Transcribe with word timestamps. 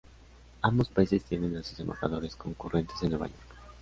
Ambos 0.63 0.89
países 0.89 1.23
tienen 1.25 1.55
a 1.57 1.61
sus 1.63 1.79
embajadores 1.79 2.35
concurrentes 2.35 2.95
en 3.03 3.09
Nueva 3.09 3.27
York. 3.27 3.55